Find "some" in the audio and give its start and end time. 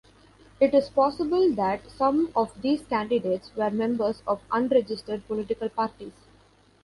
1.91-2.31